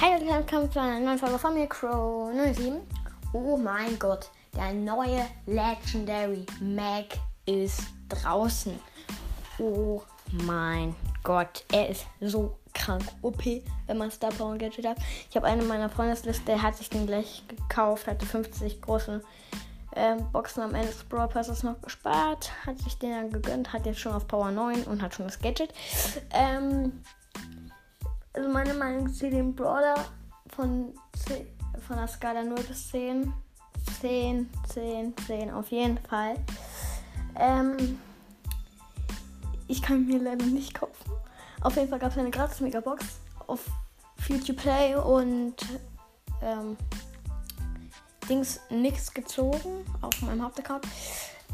Hi 0.00 0.14
und 0.14 0.28
willkommen 0.28 0.70
zu 0.70 0.80
einer 0.80 1.00
neuen 1.00 1.18
Folge 1.18 1.40
von 1.40 1.54
mir, 1.54 1.66
Crow 1.66 2.30
07. 2.32 2.80
Oh 3.32 3.56
mein 3.56 3.98
Gott, 3.98 4.30
der 4.54 4.72
neue 4.72 5.26
Legendary 5.46 6.46
Mac 6.60 7.06
ist 7.46 7.82
draußen. 8.08 8.78
Oh 9.58 10.00
mein 10.44 10.94
Gott, 11.24 11.64
er 11.72 11.88
ist 11.88 12.06
so 12.20 12.56
krank 12.74 13.02
OP, 13.22 13.44
wenn 13.88 13.98
man 13.98 14.12
Star 14.12 14.30
Power 14.30 14.52
und 14.52 14.58
Gadget 14.58 14.86
hat. 14.86 14.98
Ich 15.28 15.34
habe 15.34 15.48
eine 15.48 15.64
meiner 15.64 15.88
Freundesliste, 15.88 16.44
der 16.44 16.62
hat 16.62 16.76
sich 16.76 16.88
den 16.88 17.08
gleich 17.08 17.42
gekauft, 17.48 18.06
hatte 18.06 18.24
50 18.24 18.80
große 18.80 19.20
ähm, 19.96 20.30
Boxen 20.30 20.62
am 20.62 20.76
Ende 20.76 20.86
des 20.92 21.02
Brawl 21.02 21.26
Passes 21.26 21.64
noch 21.64 21.80
gespart, 21.82 22.52
hat 22.64 22.78
sich 22.78 22.96
den 22.98 23.10
dann 23.10 23.30
gegönnt, 23.32 23.72
hat 23.72 23.84
jetzt 23.84 23.98
schon 23.98 24.12
auf 24.12 24.28
Power 24.28 24.52
9 24.52 24.84
und 24.84 25.02
hat 25.02 25.14
schon 25.14 25.26
das 25.26 25.40
Gadget. 25.40 25.74
Ähm, 26.30 27.02
also 28.38 28.50
meine 28.50 28.74
Meinung 28.74 29.12
zu 29.12 29.28
dem 29.28 29.52
Brawler 29.52 29.96
von, 30.54 30.94
10, 31.26 31.44
von 31.86 31.96
der 31.96 32.06
Skala 32.06 32.44
0 32.44 32.56
bis 32.62 32.90
10. 32.90 33.32
10, 34.00 34.48
10, 34.68 35.14
10 35.26 35.50
auf 35.50 35.70
jeden 35.72 35.98
Fall. 35.98 36.36
Ähm, 37.36 37.98
ich 39.66 39.82
kann 39.82 40.06
mir 40.06 40.20
leider 40.20 40.44
nicht 40.46 40.74
kaufen. 40.74 41.10
Auf 41.62 41.74
jeden 41.76 41.88
Fall 41.88 41.98
gab 41.98 42.12
es 42.12 42.18
eine 42.18 42.30
gratis 42.30 42.60
Megabox 42.60 43.04
auf 43.48 43.64
Future 44.18 44.54
Play 44.56 44.94
und 44.94 45.56
ähm, 46.40 46.76
Dings 48.28 48.60
nichts 48.70 49.12
gezogen 49.12 49.84
auf 50.00 50.20
meinem 50.22 50.44
Hauptaccount. 50.44 50.86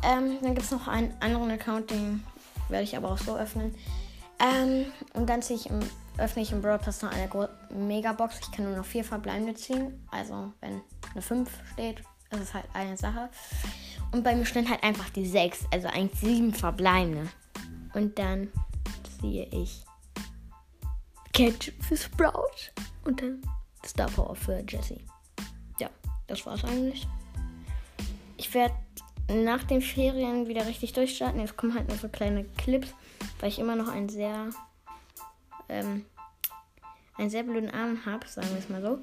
Ähm, 0.02 0.38
dann 0.42 0.54
gibt 0.54 0.66
es 0.66 0.70
noch 0.70 0.86
einen 0.86 1.14
anderen 1.20 1.50
Account, 1.50 1.90
den 1.90 2.22
werde 2.68 2.84
ich 2.84 2.94
aber 2.94 3.10
auch 3.10 3.18
so 3.18 3.36
öffnen. 3.36 3.74
Ähm, 4.38 4.86
und 5.14 5.30
dann 5.30 5.40
ziehe 5.40 5.58
ich 5.58 5.70
im, 5.70 5.80
öffne 6.18 6.42
ich 6.42 6.52
im 6.52 6.62
Brawl 6.62 6.78
Pass 6.78 7.02
noch 7.02 7.12
eine 7.12 7.28
Megabox. 7.70 8.40
Ich 8.40 8.52
kann 8.52 8.64
nur 8.64 8.76
noch 8.76 8.84
vier 8.84 9.04
verbleibende 9.04 9.54
ziehen. 9.54 10.06
Also 10.10 10.52
wenn 10.60 10.80
eine 11.12 11.22
5 11.22 11.50
steht, 11.72 12.00
ist 12.30 12.40
es 12.40 12.54
halt 12.54 12.66
eine 12.72 12.96
Sache. 12.96 13.30
Und 14.12 14.22
bei 14.22 14.34
mir 14.34 14.46
stehen 14.46 14.68
halt 14.68 14.82
einfach 14.82 15.10
die 15.10 15.26
6, 15.26 15.66
also 15.72 15.88
eigentlich 15.88 16.20
7 16.20 16.54
verbleibende. 16.54 17.28
Und 17.94 18.18
dann 18.18 18.48
ziehe 19.20 19.46
ich 19.46 19.84
Ketchup 21.32 21.74
für 21.82 21.96
Sprout 21.96 22.72
und 23.04 23.20
dann 23.20 23.42
Star 23.84 24.08
Power 24.08 24.36
für 24.36 24.64
Jesse. 24.68 25.00
Ja, 25.78 25.90
das 26.26 26.46
war's 26.46 26.64
eigentlich. 26.64 27.08
Ich 28.36 28.54
werde 28.54 28.74
nach 29.28 29.64
den 29.64 29.80
Ferien 29.80 30.46
wieder 30.46 30.66
richtig 30.66 30.92
durchstarten. 30.92 31.40
Jetzt 31.40 31.56
kommen 31.56 31.74
halt 31.74 31.88
nur 31.88 31.98
so 31.98 32.08
kleine 32.08 32.44
Clips, 32.56 32.94
weil 33.40 33.48
ich 33.48 33.58
immer 33.58 33.74
noch 33.74 33.88
einen 33.88 34.08
sehr, 34.08 34.50
ähm, 35.68 36.04
einen 37.16 37.30
sehr 37.30 37.42
blöden 37.42 37.70
Arm 37.70 38.04
habe, 38.06 38.26
sagen 38.26 38.48
wir 38.50 38.58
es 38.58 38.68
mal 38.68 38.82
so. 38.82 39.00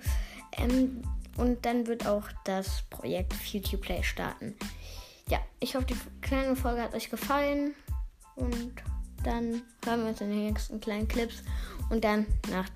Ähm, 0.58 1.02
und 1.38 1.66
dann 1.66 1.88
wird 1.88 2.06
auch 2.06 2.26
das 2.44 2.84
Projekt 2.90 3.34
Future 3.34 3.81
Play 3.81 4.03
starten. 4.03 4.56
Ja, 5.30 5.40
ich 5.59 5.76
hoffe, 5.76 5.86
die 5.86 5.95
kleine 6.22 6.56
Folge 6.56 6.81
hat 6.81 6.94
euch 6.94 7.09
gefallen. 7.09 7.73
Und 8.36 8.73
dann 9.23 9.62
hören 9.86 10.02
wir 10.02 10.09
uns 10.09 10.22
in 10.22 10.30
den 10.30 10.45
nächsten 10.45 10.80
kleinen 10.80 11.08
Clips. 11.08 11.44
Und 11.90 12.03
dann 12.03 12.26
nach, 12.50 12.68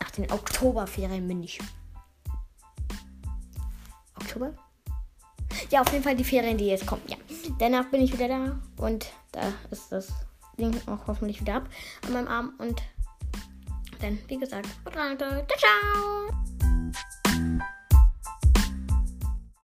nach 0.00 0.10
den 0.10 0.30
Oktoberferien 0.30 1.26
bin 1.28 1.42
ich. 1.42 1.60
Oktober? 4.16 4.52
Ja, 5.70 5.80
auf 5.80 5.92
jeden 5.92 6.02
Fall 6.02 6.16
die 6.16 6.24
Ferien, 6.24 6.58
die 6.58 6.66
jetzt 6.66 6.86
kommen. 6.86 7.02
Ja. 7.06 7.16
Danach 7.58 7.86
bin 7.90 8.00
ich 8.00 8.12
wieder 8.12 8.28
da 8.28 8.60
und 8.76 9.06
da 9.32 9.52
ist 9.70 9.90
das 9.92 10.08
Ding 10.58 10.74
auch 10.86 11.06
hoffentlich 11.06 11.40
wieder 11.40 11.56
ab 11.56 11.68
an 12.06 12.12
meinem 12.12 12.28
Arm. 12.28 12.52
Und 12.58 12.82
dann, 14.00 14.18
wie 14.28 14.38
gesagt, 14.38 14.68
ciao, 14.84 15.16
ciao. 15.58 16.45